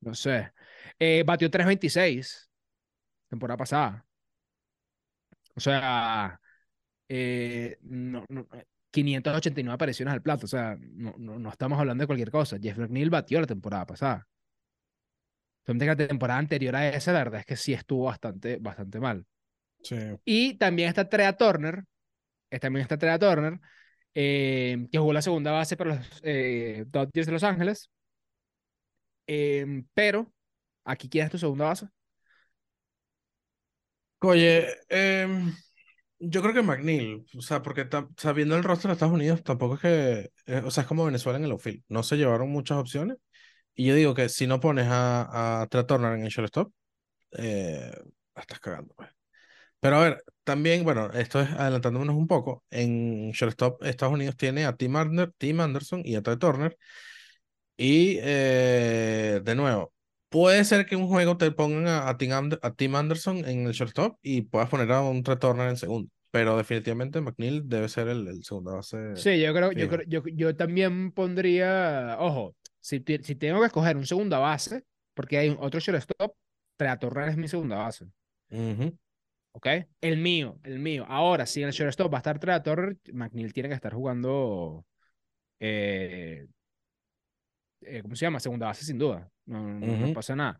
[0.00, 0.52] no sé.
[0.98, 2.48] Eh, batió 3.26
[3.28, 4.06] temporada pasada.
[5.54, 6.40] O sea,
[7.08, 8.48] eh, no, no,
[8.90, 10.46] 589 apariciones al plato.
[10.46, 12.58] O sea, no, no, no estamos hablando de cualquier cosa.
[12.62, 14.26] Jeff McNeil batió la temporada pasada.
[15.64, 18.98] Solamente que la temporada anterior a esa, la verdad es que sí estuvo bastante, bastante
[19.00, 19.24] mal.
[19.82, 19.96] Sí.
[20.24, 21.84] Y también está Trea Turner.
[22.50, 23.60] eh, También está Trea Turner,
[24.14, 27.90] eh, que jugó la segunda base para los eh, Dodgers de Los Ángeles.
[29.26, 30.32] Em, pero,
[30.84, 31.88] aquí quién es tu segunda base.
[34.24, 35.52] Oye, em,
[36.20, 39.80] yo creo que McNeil, o sea, porque sabiendo el rostro de Estados Unidos, tampoco es
[39.80, 43.18] que, eh, o sea, es como Venezuela en el outfield, no se llevaron muchas opciones,
[43.74, 46.72] y yo digo que si no pones a, a Trea Turner en el shortstop,
[47.38, 47.92] eh,
[48.36, 49.10] la estás cagando, pues.
[49.80, 54.66] Pero a ver, también, bueno, esto es adelantándonos un poco, en shortstop Estados Unidos tiene
[54.66, 56.78] a Tim, Ander- Tim Anderson y a Trea Turner,
[57.76, 59.91] y eh, de nuevo,
[60.32, 63.66] puede ser que un juego te pongan a, a Tim, Ander- a Tim Anderson en
[63.66, 66.10] el shortstop y puedas poner a un Trey Turner en segundo.
[66.32, 69.14] Pero definitivamente McNeil debe ser el, el segunda base.
[69.16, 73.96] Sí, yo creo, yo creo, yo, yo también pondría, ojo, si, si tengo que escoger
[73.96, 74.82] un segunda base,
[75.14, 76.34] porque hay otro shortstop,
[76.98, 78.06] Turner es mi segunda base.
[78.50, 78.96] Ujú,
[79.52, 79.66] ¿Ok?
[80.00, 81.04] El mío, el mío.
[81.06, 84.86] Ahora, si en el shortstop va a estar Turner, McNeil tiene que estar jugando,
[85.60, 86.46] eh,
[87.86, 88.40] eh, ¿cómo se llama?
[88.40, 89.30] Segunda base, sin duda.
[89.46, 90.12] No, no, no ujú.
[90.12, 90.58] pasa nada.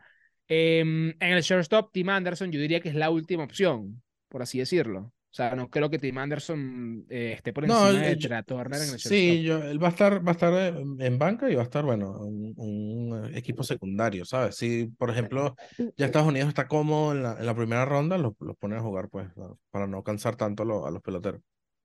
[0.49, 4.59] Em, en el shortstop, Tim Anderson, yo diría que es la última opción, por así
[4.59, 5.01] decirlo.
[5.01, 8.43] O sea, no creo que Tim Anderson eh, esté por No, encima el- de Trea
[8.43, 9.39] Turner en el shortstop.
[9.39, 11.65] sí, yo, él va a estar, va a estar eh, en banca y va a
[11.65, 14.57] estar, bueno, un, un, eh, equipo secundario, ¿sabes?
[14.57, 15.55] Si, por ejemplo,
[15.97, 18.83] ya Estados Unidos está cómodo en la, en la primera ronda, los los ponen a
[18.83, 19.59] jugar, pues, ¿no?
[19.71, 21.41] para no cansar tanto a, los- a los peloteros,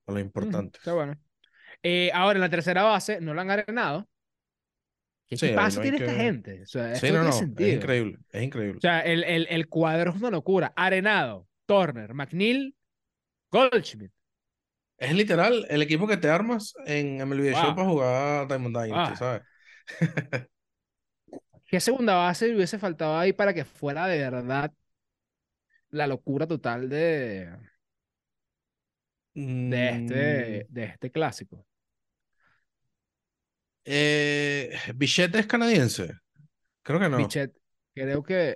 [0.08, 0.82] a los importantes.
[0.82, 1.17] Está bueno.
[1.84, 4.08] Eh, ahora, en la tercera base, no lo han arenado.
[5.27, 6.61] ¿Qué Sí, no hay tiene esta gente?
[6.63, 8.77] O sea, Sí, no no, es increíble, es increíble.
[8.77, 10.73] O sea, el, el, el cuadro es una locura.
[10.75, 12.75] Arenado, Turner, McNeil,
[13.51, 14.11] Goldschmidt.
[14.97, 17.75] Es literal el equipo que te armas en MLB Show Wow.
[17.75, 19.15] para jugar Diamond Dynasty, Wow.
[19.15, 19.43] ¿sabes?
[21.69, 24.73] ¿Qué segunda base hubiese faltado ahí para que fuera de verdad
[25.91, 27.49] la locura total de,
[29.65, 31.66] de, este, Mm, de este clásico?
[33.88, 36.13] Eh, Bichette es canadiense.
[36.84, 37.17] Creo que no.
[37.17, 37.58] Bichette,
[37.93, 38.56] creo que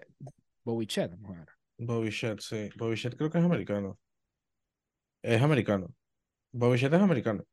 [0.63, 1.49] Bobichet, vamos a ver.
[1.79, 2.69] Bobby Bichette, sí.
[2.77, 3.99] Bobby Bichette creo que es americano.
[5.21, 5.93] Es americano.
[6.53, 7.45] Bobby Bichette es americano.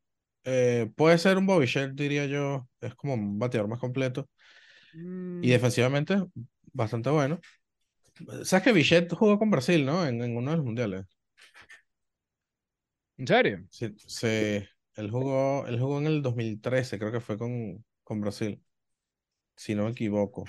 [0.45, 2.69] Eh, puede ser un Bobby Bichette, diría yo.
[2.81, 4.29] Es como un bateador más completo.
[5.41, 6.17] Y Mm, defensivamente,
[6.73, 7.41] bastante bueno.
[8.45, 10.07] ¿Sabes que Bichette jugó con Brasil, ¿no?
[10.07, 11.07] En, en uno de los mundiales.
[13.19, 13.69] ¿En serio?
[13.71, 14.69] Sí, sí.
[14.99, 18.61] Él jugó, él jugó en el 2013, creo que fue con, con Brasil.
[19.57, 20.45] Si no me equivoco.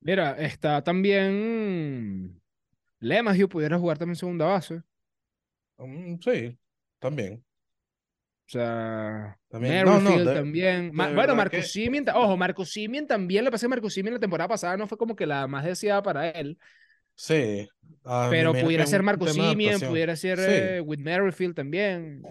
[0.00, 2.40] Mira, está también
[3.00, 4.82] LeMahieu pudiera jugar también segunda base.
[5.78, 6.56] Mm, sí,
[7.00, 7.44] también.
[8.48, 9.84] O sea, También.
[9.84, 10.90] No, no, de- también.
[10.94, 14.20] Ma- bueno, verdad Marco que- ojo, Marco Simeon también, le pasé a Marco Simeon la
[14.20, 16.56] temporada pasada, no fue como que la más deseada para él,
[17.18, 17.68] Sí.
[18.30, 19.90] Pero pudiera ser un Marco tema de Simeon, adaptación.
[19.90, 20.44] pudiera ser Sí.
[20.48, 22.22] eh, Whit Merrifield también.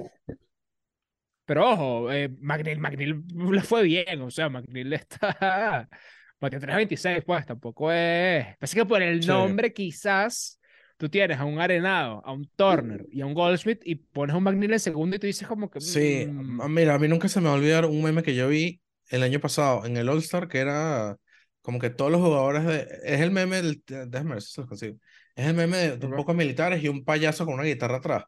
[1.46, 5.88] Pero ojo, eh, McNeil, McNeil le fue bien, o sea, McNeil está.
[6.40, 8.46] Batió 3.26, pues tampoco es.
[8.58, 9.26] Parece que por el Sí.
[9.26, 10.60] nombre, quizás
[10.98, 14.38] tú tienes a un Arenado, a un Turner y a un Goldschmidt y pones a
[14.38, 15.80] un McNeil en segundo y tú dices como que.
[15.80, 18.36] Sí, mm, a- mira, a mí nunca se me va a olvidar un meme que
[18.36, 21.18] yo vi el año pasado en el All-Star, que era
[21.62, 22.88] como que todos los jugadores de...
[23.04, 23.84] Es el meme del...
[23.86, 24.98] Déjame ver si se lo consigo.
[25.36, 26.16] Es el meme de, de un Ok.
[26.16, 28.24] poco militares y un payaso con una guitarra atrás.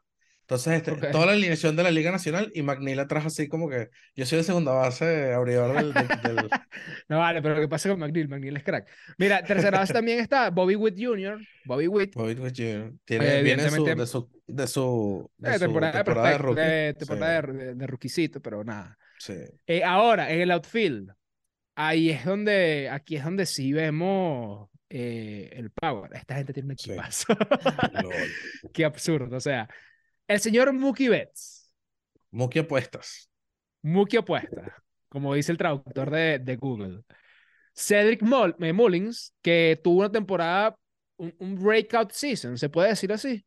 [0.48, 1.10] Entonces, este, Ok.
[1.12, 4.38] toda la alineación de la Liga Nacional y McNeil atrás así como que yo soy
[4.38, 5.92] de segunda base, abridor del...
[5.92, 6.50] del, del-
[7.08, 8.28] No vale, pero ¿qué pasa con McNeil?
[8.28, 8.88] McNeil es crack.
[9.18, 12.94] Mira, tercera base también está Bobby Witt Jr., Bobby Witt, Bobby Witt Jr.
[13.04, 16.38] Tiene, Eh, viene de su, de su, de su, de eh, su temporada, temporada de
[16.38, 16.60] rookie.
[16.64, 18.96] eh, temporada Sí, de, de, de rookiecito, pero nada.
[19.18, 19.34] sí.
[19.66, 21.10] Eh, ahora, en el outfield,
[21.76, 26.10] ahí es donde, aquí es donde sí vemos eh, el power.
[26.14, 26.90] Esta gente tiene un Sí.
[26.92, 27.36] equipazo.
[28.02, 28.12] Lol.
[28.72, 29.36] Qué absurdo.
[29.36, 29.68] O sea,
[30.28, 31.72] el señor Mookie Betts,
[32.30, 33.28] Mookie apuestas.
[33.82, 34.76] Mookie apuesta,
[35.08, 37.02] como dice el traductor de, de Google.
[37.74, 40.76] Cedric Mull- eh, Mullins, que tuvo una temporada,
[41.16, 43.44] un, un breakout season, ¿se puede decir así?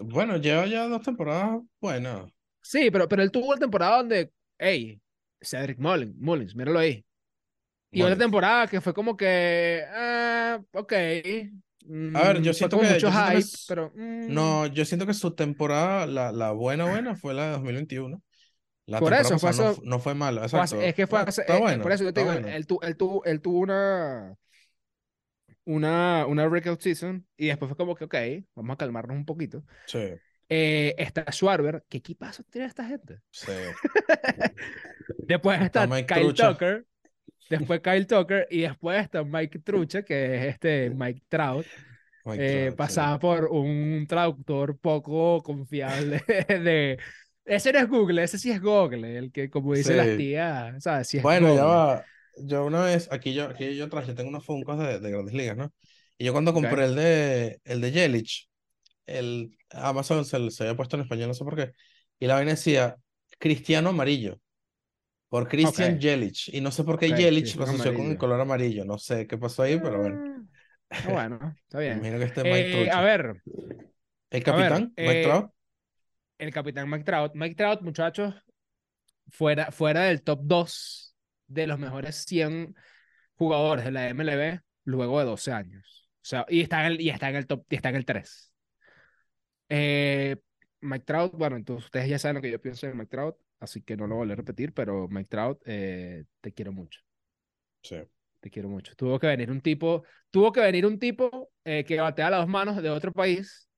[0.00, 2.30] Bueno, lleva ya dos temporadas buenas.
[2.62, 5.00] Sí, pero, pero él tuvo una temporada donde, hey,
[5.40, 7.04] Cedric Mullins, Mullins, míralo ahí.
[7.92, 10.92] Y otra temporada que fue como que, ah, ok,
[12.12, 14.66] A ver, yo Mm, fue siento que, mucho yo que hype, s- pero mm, no,
[14.66, 18.22] yo siento que su temporada, la, la buena, buena, fue la de 2021.
[18.86, 20.14] La por eso fue no, no fue
[20.62, 20.88] hace- exacto.
[20.88, 22.48] es que fue eh, eh, bueno, por eso yo te digo, bueno.
[22.48, 24.36] él, tu- él tuvo, él tuvo una,
[25.64, 28.14] una, una breakout season y después fue como que, ok,
[28.54, 29.64] vamos a calmarnos un poquito.
[29.86, 33.20] Sí, Eh, está Schwarber, ¿qué equipazo tiene esta gente?
[33.30, 33.52] sí.
[35.26, 36.34] Después Está está Kyle Trucha.
[36.34, 36.86] Tucker,
[37.50, 41.68] después Kyle Tucker y después está Mike Trucha, que es este Mike Trout,
[42.24, 42.78] Mike eh, Trout, sí.
[42.78, 46.98] pasada por un traductor poco confiable de...
[47.44, 50.16] Ese no es Google, ese sí es Google, el que como dicen las Sí.
[50.16, 51.08] tías, ¿sabes?
[51.08, 51.66] Sí es Bueno, ya Google.
[51.66, 52.06] va.
[52.36, 55.56] Yo una vez, aquí yo, aquí yo traje, tengo unos Funkos de, de Grandes Ligas,
[55.56, 55.72] ¿no?
[56.18, 58.48] Y yo cuando compré el de, el de Yelich,
[59.06, 61.72] el Amazon se, se había puesto en español, no sé por qué,
[62.20, 62.96] y la vaina decía
[63.38, 64.38] Cristiano Amarillo,
[65.30, 66.00] por Christian Ok.
[66.00, 68.98] Yelich, y no sé por qué Ok, Yelich lo asoció con el color amarillo, no
[68.98, 70.20] sé qué pasó ahí, pero bueno,
[70.92, 71.98] Ah, ah, bueno, está bien.
[71.98, 73.42] imagino que este es Mike Eh, a ver,
[74.30, 75.52] El ver, capitán, Mike eh, Trout,
[76.38, 77.32] el capitán Mike Trout.
[77.34, 78.34] Mike Trout, muchachos,
[79.28, 81.16] fuera, fuera del top 2
[81.48, 82.76] de los mejores 100
[83.36, 86.10] jugadores de la MLB luego de 12 años.
[86.16, 88.04] O sea, y está en el, y está en el top, y está en el
[88.04, 88.52] 3.
[89.68, 90.36] Eh,
[90.80, 93.82] Mike Trout, bueno, entonces ustedes ya saben lo que yo pienso de Mike Trout, así
[93.82, 97.00] que no lo voy a repetir, pero Mike Trout, eh, te quiero mucho.
[97.82, 97.96] sí,
[98.40, 98.94] Te quiero mucho.
[98.96, 102.48] Tuvo que venir un tipo, tuvo que venir un tipo eh, que batea las dos
[102.48, 103.68] manos de otro país.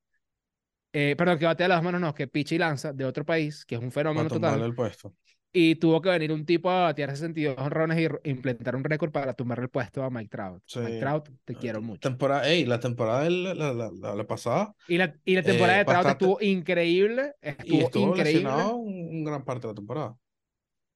[0.93, 3.65] Eh, perdón, que batea las dos manos, no, que picha y lanza de otro país,
[3.65, 4.63] que es un fenómeno total.
[4.63, 5.15] el puesto.
[5.55, 9.35] Y tuvo que venir un tipo a batear 62 honrones y implementar un récord para
[9.35, 10.63] tumbarle el puesto a Mike Trout.
[10.77, 10.99] Mike.
[11.01, 12.01] Trout, te quiero mucho.
[12.09, 15.75] Temporada, ey, la temporada del- la, la, la, la pasada, Y la, y la temporada
[15.77, 17.35] eh, de Trout bastante- estuvo increíble.
[17.43, 18.51] y Estuvo estuvo increíble.
[18.75, 20.17] un gran parte de la temporada.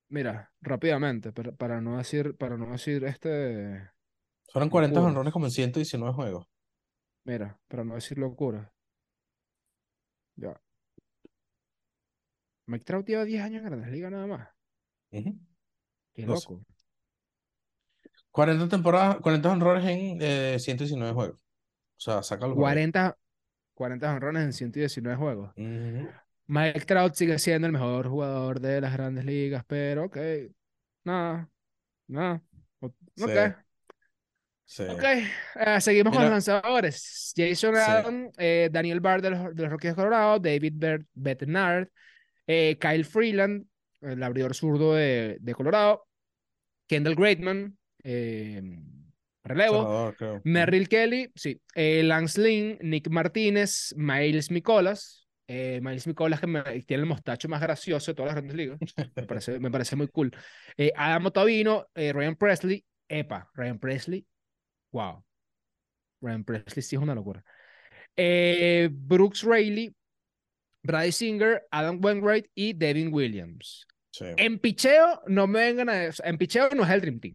[0.09, 3.91] Mira, rápidamente, para, para no decir, para no decir este.
[4.53, 5.11] Fueron 40 Locuras.
[5.11, 6.47] honrones como en 119 juegos.
[7.25, 8.73] Mira, para no decir locura.
[10.37, 10.59] Ya.
[12.67, 14.49] Mike Trout lleva 10 años en Grandes Ligas nada más.
[15.11, 16.61] Qué loco.
[18.31, 21.41] 40 temporadas, 40 honrones en eh, 119 juegos.
[22.07, 22.55] O sea, por ahí.
[22.55, 23.19] 40,
[23.75, 25.53] 40 honrones en 119 juegos.
[26.49, 30.19] Mike Trout sigue siendo el mejor jugador de las grandes ligas, pero ok.
[31.05, 31.49] Nada,
[32.09, 32.43] nada.
[33.17, 33.31] Sí, Ok,
[34.67, 34.83] sí.
[34.83, 35.03] ok.
[35.57, 37.33] Eh, seguimos con los lanzadores.
[37.37, 37.81] Jason sí.
[37.81, 41.91] Adam, eh, Daniel Bard de los, de los Rockies de Colorado, David Ber- Bednar,
[42.47, 43.67] eh, Kyle Freeland,
[44.01, 46.07] el abridor zurdo de, de Colorado,
[46.87, 48.63] Kendall Greatman, eh,
[49.45, 50.13] relevo.
[50.45, 56.63] Merrill Kelly, sí, eh, Lance Lynn, Nick Martínez, Miles Micolas, eh, Miles Micolas que me-
[56.83, 60.09] tiene el mostacho más gracioso de todas las grandes ligas, me parece, me parece muy
[60.09, 60.31] cool.
[60.97, 64.27] Adam Ottavino, Ryan Presley, epa, Ryan Presley,
[64.93, 65.25] wow,
[66.21, 67.45] Ryan Presley sí es una locura.
[68.17, 69.95] Brooks Raley,
[70.87, 73.87] Brady Singer, Adam Wainwright y Devin Williams.
[74.13, 74.25] Sí.
[74.37, 76.05] En picheo no me vengan a...
[76.25, 77.35] En picheo no es el Dream Team.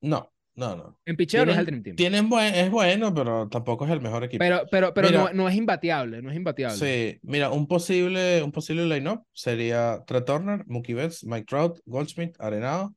[0.00, 0.98] No, no, no.
[1.06, 1.96] En picheo no es el Dream Team.
[1.96, 4.40] tienen buen, es bueno, pero tampoco es el mejor equipo.
[4.40, 6.76] Pero, pero, pero no, Mira, no es imbatiable, no es imbatiable.
[6.76, 12.34] sí, mira, un posible, un posible line-up sería Trey Turner, Mookie Betts, Mike Trout, Goldschmidt,
[12.40, 12.94] Arenado,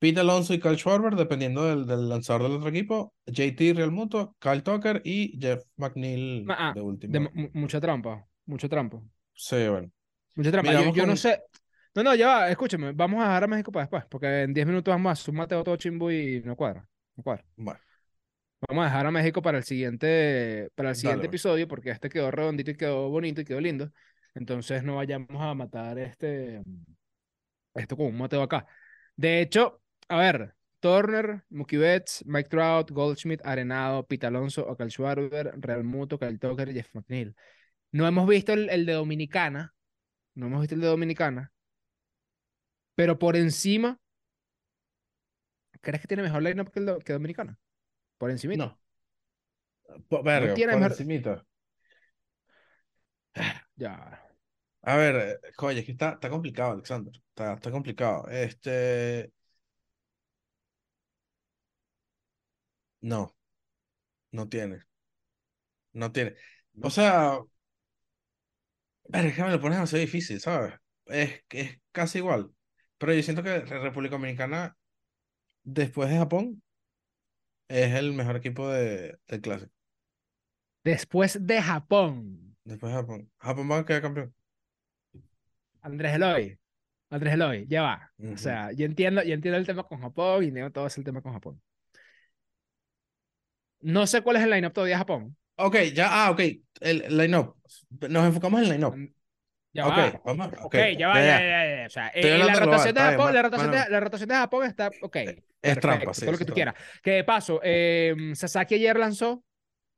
[0.00, 4.34] Pete Alonso y Kyle Schwarber, dependiendo del, del lanzador del otro equipo, JT Real Muto,
[4.40, 7.20] Kyle Tucker y Jeff McNeil Ah, de de último.
[7.20, 9.00] mu- mu- mucha trampa, mucha trampa,
[9.34, 9.90] Sí, bueno.
[10.34, 10.70] mucha trampa.
[10.70, 11.42] Mira, Yo, vamos no sé.
[11.94, 14.66] No, no, ya va, escúchame, vamos a dejar a México para después, porque en 10
[14.66, 17.44] minutos más, súmate otro chimbo y no cuadra, no cuadra.
[17.56, 17.78] Bueno,
[18.68, 21.28] Vamos a dejar a México para el siguiente, para el siguiente pues.
[21.28, 23.92] episodio, porque este quedó redondito y quedó bonito y quedó lindo.
[24.34, 26.62] Entonces no vayamos a matar este,
[27.74, 28.66] esto con un mateo acá.
[29.16, 35.54] De hecho, a ver, Turner, Mookie Betts, Mike Trout, Goldschmidt, Arenado, Pete Alonso, Ocal Schwarber,
[35.58, 37.34] Real Muto, Kyle Tucker Jeff McNeil.
[37.94, 39.72] No hemos visto el, el de Dominicana,
[40.34, 41.52] no hemos visto el de Dominicana,
[42.96, 44.00] pero por encima,
[45.80, 47.56] ¿crees que tiene mejor lineup que el que Dominicana?
[48.18, 48.76] Por encimita.
[50.10, 50.92] No, verga, tiene por mejor.
[50.92, 51.46] encimita.
[53.76, 54.20] Ya.
[54.82, 57.12] A ver, oye, es que está, está complicado, Alexander.
[57.30, 58.28] Está, está complicado.
[58.28, 59.32] Este,
[63.02, 63.36] no,
[64.32, 64.80] no tiene,
[65.92, 66.34] no tiene.
[66.82, 67.38] O sea,
[69.08, 70.74] verga, es que me lo pones demasiado difícil, ¿sabes?
[71.06, 72.50] Es, es casi igual.
[72.98, 74.76] Pero yo siento que Re- República Dominicana,
[75.64, 76.62] después de Japón,
[77.68, 79.72] es el mejor equipo de, del clásico.
[80.82, 83.30] Después de Japón, Después de Japón.
[83.38, 84.34] Japón va a quedar campeón.
[85.82, 86.58] Andrés Eloy.
[87.10, 88.12] Andrés Eloy, ya va.
[88.32, 91.22] O sea, yo entiendo, yo entiendo el tema con Japón y entiendo todo ese tema
[91.22, 91.62] con Japón.
[93.80, 96.40] No sé cuál es el lineup todavía de Japón, Ok, ya, ah, ok.
[96.80, 97.56] El line-up.
[98.08, 98.96] Nos enfocamos en el line-up.
[98.96, 99.08] Mm,
[99.72, 100.22] Ya Ok, va.
[100.24, 100.48] vamos.
[100.62, 101.86] Ok, Ok, ya va, ya, ya, ya.
[101.86, 104.66] O sea, eh, la global, rotación bien, Japón, la rotación de, la rotación de Japón
[104.66, 105.16] está, ok.
[105.62, 106.54] Es trampa, sí, todo lo que tú trampa.
[106.54, 106.74] quieras.
[107.02, 109.44] Que de paso, eh, Sasaki ayer lanzó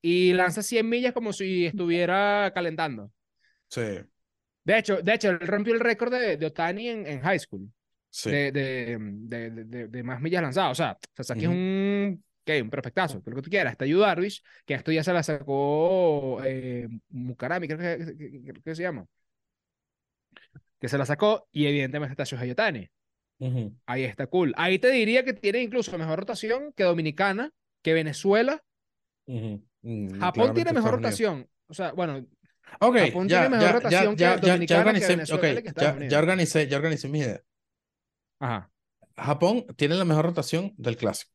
[0.00, 3.10] y lanza 100 millas como si estuviera calentando.
[3.68, 3.82] Sí,
[4.64, 7.70] De hecho, de hecho, él rompió el récord de, de Otani en, en high school,
[8.10, 8.30] sí.
[8.30, 10.72] de, de, de, más millas lanzadas.
[10.72, 11.52] O sea, Sasaki Ujú.
[11.52, 12.62] es un, ¿qué?
[12.62, 13.72] un perfectazo, lo que tú quieras.
[13.72, 18.62] Está Yu Darvish, que esto ya se la sacó eh, Mukarami, creo que, que- que-
[18.62, 19.06] que se llama.
[20.80, 22.90] Que se la sacó y evidentemente está Shohei Otani.
[23.38, 24.54] Ujú, Ahí está cool.
[24.56, 27.50] Ahí te diría que tiene incluso mejor rotación que Dominicana,
[27.82, 28.62] que Venezuela.
[29.26, 29.62] ujú.
[29.82, 31.48] Mm, Japón tiene mejor rotación.
[31.68, 32.26] O sea, bueno,
[32.80, 35.68] Ok, Japón ya, tiene mejor ya, rotación que ya, ya Dominicana, que organicé, Venezuela que
[35.68, 36.12] Estados ya, Unidos.
[36.12, 37.42] ya organicé, ya organicé mi idea.
[38.40, 38.70] ajá.
[39.16, 41.30] Japón tiene la mejor rotación del clásico.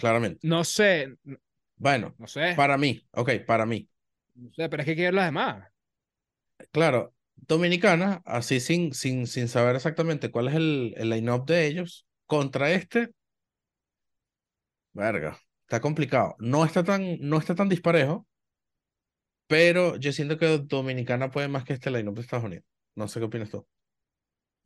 [0.00, 0.46] Claramente.
[0.48, 1.36] No sé, no-
[1.76, 3.88] Bueno, no sé, para mí, ok, para mí.
[4.34, 5.68] no sé, pero es que hay que ver las demás.
[6.72, 12.06] Claro, Dominicana, así sin, sin, sin saber exactamente cuál es el, el line-up de ellos,
[12.26, 13.10] contra este,
[14.92, 16.36] verga, está complicado.
[16.38, 18.26] No está tan, no está tan disparejo,
[19.46, 22.64] pero yo siento que Dominicana puede más que este line-up de Estados Unidos.
[22.94, 23.66] No sé qué opinas tú.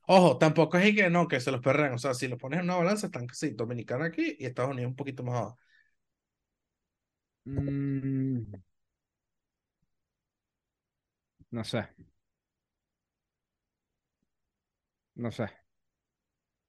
[0.06, 1.94] Ojo, tampoco es que no, que se los perrean.
[1.94, 4.90] O sea, si los pones en una balanza, están sí, Dominicana aquí y Estados Unidos
[4.90, 5.58] un poquito más abajo.
[7.46, 8.44] Mm,
[11.50, 11.86] no sé.
[15.24, 15.48] No sé.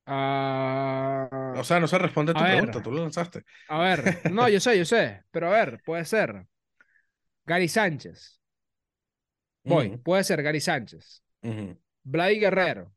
[0.07, 2.65] Ah, O sea, no se responde a tu a ver.
[2.65, 3.43] pregunta, tú lo lanzaste.
[3.67, 6.47] a ver, no, yo sé, yo sé, pero a ver, puede ser.
[7.47, 8.39] Gary Sánchez.
[9.63, 11.23] Voy, puede ser Gary Sánchez.
[11.43, 12.93] ujú, Vladi Guerrero.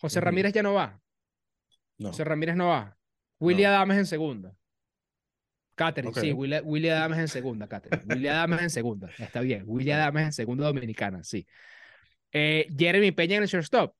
[0.00, 0.20] José.
[0.20, 1.00] Ramírez ya no va.
[1.98, 2.08] No.
[2.08, 2.96] José Ramírez no va.
[3.38, 3.68] Willy No.
[3.68, 4.54] Adames en segunda.
[5.74, 6.32] Catherine, sí.
[6.32, 8.02] Willy, Willy Adames en segunda, Catherine.
[8.06, 9.62] Willy Adames en segunda, está bien.
[9.66, 11.46] Willy Adames en segunda dominicana, sí.
[12.32, 13.94] Eh, Jeremy Peña en el shortstop.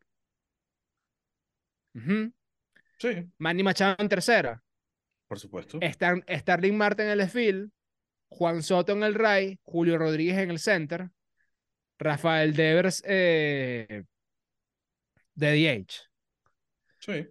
[2.99, 4.63] Sí, Manny Machado en tercera.
[5.27, 5.79] por supuesto.
[5.81, 7.71] Star- Starling Marte en el field.
[8.29, 9.59] Juan Soto en el right.
[9.63, 11.09] Julio Rodríguez en el center.
[11.99, 14.05] Rafael Devers eh,
[15.35, 16.09] de DH.
[16.99, 17.27] Sí.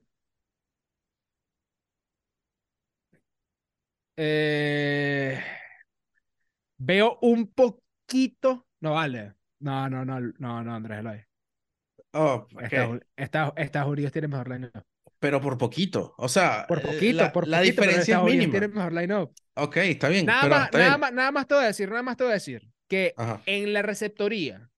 [4.18, 5.40] Eh,
[6.78, 8.68] veo un poquito.
[8.82, 9.34] No vale.
[9.60, 11.26] No, no, no, no, no, Andrés Eloy.
[12.14, 12.66] Oh, ¿qué?
[12.66, 14.84] Estados, Estados- Estados Unidos tiene mejor line-up.
[15.20, 16.16] Pero por poquito.
[16.18, 18.52] O sea, Por eh, poquito, la, por la poquito, pero diferencia es mínima.
[18.52, 19.34] tiene mejor line-up.
[19.56, 21.00] Ok, está bien, Nada pero más, está nada bien.
[21.02, 23.42] más, nada más te voy a decir, nada más te voy a decir que Ajá.
[23.46, 24.69] en la receptoría,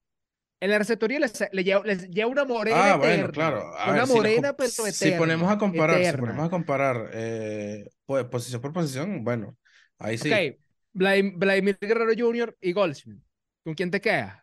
[0.61, 3.75] en la receptoría le, sa- le lleva, les lleva una morena Ah, bueno, claro.
[3.77, 5.17] A una ver, si, morena, pero si eterna.
[5.17, 6.19] ponemos a comparar, si eterna.
[6.21, 9.57] ponemos a comparar eh, pues, posición por posición, bueno,
[9.97, 10.31] ahí sí.
[10.31, 10.57] Ok,
[10.93, 12.55] Vladim- Vladimir Guerrero Jr.
[12.61, 13.21] y Goldschmidt.
[13.63, 14.37] ¿Con quién te quedas?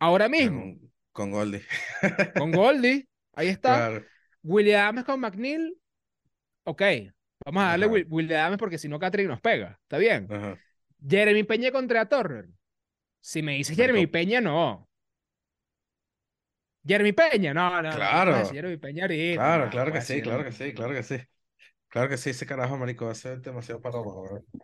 [0.00, 1.62] Ahora mismo, Con, con Goldie.
[2.38, 3.74] con Goldie, ahí está.
[3.76, 4.04] Claro.
[4.42, 5.76] Williams con McNeil,
[6.64, 6.82] ok.
[7.46, 7.86] Vamos a darle.
[7.86, 9.78] Will- Williams porque si no, Catherine nos pega.
[9.82, 10.26] Está bien.
[10.30, 10.58] Ajá.
[11.06, 12.48] Jeremy Peña contra Torrer.
[13.20, 14.06] Si me dices Jeremy.
[14.06, 14.88] Peña, no.
[16.86, 17.82] Jeremy Peña, no, no.
[17.82, 18.32] no, Claro.
[18.32, 21.16] no, Jeremy Peña ahorita, Claro, no, claro que sí, claro que sí, claro que sí.
[21.88, 23.98] Claro que sí, ese carajo, marico, a ser demasiado para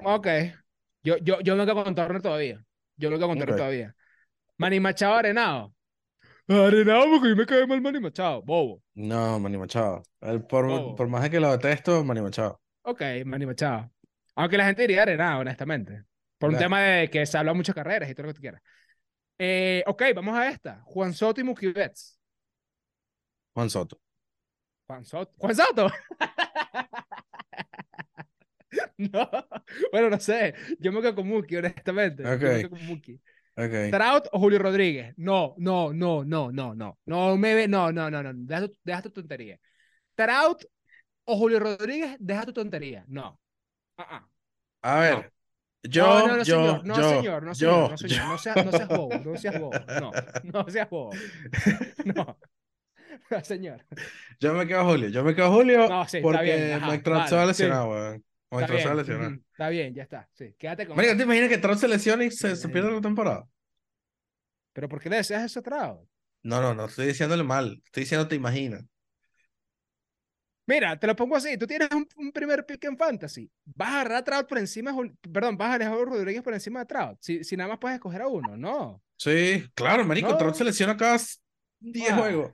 [0.04, 0.26] Ok.
[1.02, 2.64] Yo, yo, yo me quedo con Turner todavía.
[2.96, 3.56] Yo me quedo con Turner Ok.
[3.56, 3.94] todavía.
[4.58, 5.74] Manny Machado Arenado.
[6.48, 8.42] Arenado porque mí me cae mal Manny Machado.
[8.42, 8.82] Bobo.
[8.94, 10.02] No, Manny Machado.
[10.20, 10.94] El- por, Bobo.
[10.94, 12.60] por más de que lo detesto, Manny Machado.
[12.82, 13.90] Ok, Manny Machado.
[14.34, 16.04] Aunque la gente diría Arenado, honestamente.
[16.38, 16.58] Por un Nah.
[16.58, 18.62] tema de que se habla muchas carreras y todo lo que tú quieras.
[19.42, 20.82] Eh, ok, vamos a esta.
[20.84, 22.20] Juan Soto y Mookie Betts.
[23.54, 23.98] Juan Soto.
[24.86, 25.32] Juan Soto.
[25.38, 25.90] ¡Juan Soto!
[28.98, 29.30] no.
[29.92, 30.54] Bueno, no sé.
[30.78, 32.22] Yo me quedo con Mookie, honestamente.
[32.22, 33.18] Yo me quedo con Mookie.
[33.56, 33.90] Ok.
[33.90, 35.14] ¿Trout o Julio Rodríguez?
[35.16, 36.98] No, no, no, no, no, no.
[37.06, 37.66] No me ve.
[37.66, 38.32] No, no, no, no.
[38.34, 39.58] Deja tu, deja tu tontería.
[40.14, 40.66] ¿Trout
[41.24, 42.14] o Julio Rodríguez?
[42.20, 43.06] Deja tu tontería.
[43.08, 43.40] No.
[43.96, 44.28] Ah, ah.
[44.82, 45.32] A ver,
[45.82, 46.84] yo, no, no, no, yo, señor.
[46.86, 47.42] No, yo, señor.
[47.42, 47.90] No, yo, señor.
[47.90, 48.18] No, señor.
[48.22, 48.28] yo.
[48.28, 49.18] No, seas, no seas bobo.
[49.24, 49.72] No seas bobo.
[50.00, 50.12] No.
[50.44, 51.10] No seas bobo.
[52.04, 52.38] No.
[53.28, 53.84] No, señor.
[54.40, 57.36] Yo me quedo Julio, yo me quedo Julio No, sí, está porque Mike Trout se
[57.36, 58.24] va lesionar, weón.
[58.50, 59.32] Mike Trout se va lesionar.
[59.32, 60.28] ujú, Está bien, ya está.
[60.32, 60.54] Sí.
[60.58, 61.18] Quédate con Marico, eso.
[61.18, 62.68] ¿te imaginas que Trout se lesiona y se, se Sí.
[62.68, 63.46] pierde la temporada?
[64.72, 66.08] Pero ¿por qué le deseas eso a Trout?
[66.42, 67.80] No, no, no estoy diciéndole mal.
[67.84, 68.84] Estoy diciendo te imaginas.
[70.70, 71.58] Mira, te lo pongo así.
[71.58, 73.50] Tú tienes un, un primer pick en fantasy.
[73.64, 74.94] Vas a agarrar a Trout por encima
[75.32, 77.18] Perdón, vas a dejar a Rodríguez por encima de Trout.
[77.20, 78.56] Si, si nada más puedes escoger a uno.
[78.56, 79.02] No.
[79.16, 80.38] Sí, claro, marico, No.
[80.38, 81.18] Trout se lesiona cada
[81.80, 82.16] 10 Ah.
[82.18, 82.52] juegos.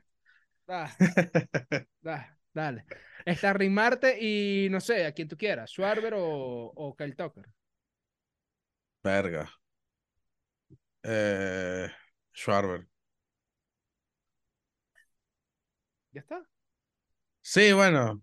[0.67, 0.97] Da,
[2.01, 2.87] da, dale.
[3.27, 5.71] Está Marte y no sé, a quien tú quieras.
[5.71, 7.45] Schwarber o, o Kyle Tucker.
[9.05, 9.47] Verga.
[11.03, 11.89] Eh,
[12.33, 12.87] Schwarber.
[16.13, 16.47] Ya está.
[17.49, 18.23] Sí, bueno.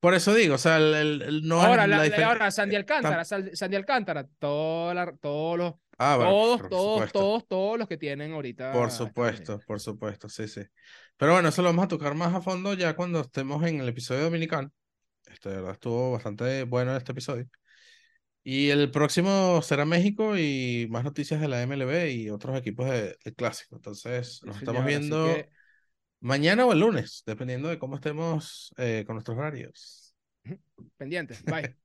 [0.00, 2.78] Por eso digo, o sea, el, el- el- no ahora, la la- ahora Sandy eh,
[2.78, 7.18] Alcántara, Sal- Sandy Alcántara, toda la- todos los, Ah, bueno, todos, todos, supuesto.
[7.20, 8.72] todos, todos los que tienen ahorita.
[8.72, 10.62] Por supuesto, por supuesto, sí, sí.
[11.16, 13.88] Pero bueno, eso lo vamos a tocar más a fondo ya cuando estemos en el
[13.88, 14.70] episodio dominicano.
[15.26, 17.48] Este, de verdad, estuvo bastante bueno este episodio.
[18.42, 23.16] Y el próximo será México y más noticias de la MLB y otros equipos de,
[23.24, 23.76] de clásico.
[23.76, 25.26] Entonces, Sí, nos señor, estamos viendo
[26.24, 30.14] mañana o el lunes, dependiendo de cómo estemos eh, con nuestros horarios.
[30.96, 31.42] pendientes.
[31.44, 31.76] Bye.